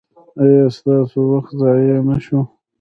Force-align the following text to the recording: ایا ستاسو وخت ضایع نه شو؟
ایا 0.41 0.65
ستاسو 0.77 1.19
وخت 1.31 1.51
ضایع 1.61 1.99
نه 2.07 2.17
شو؟ 2.25 2.39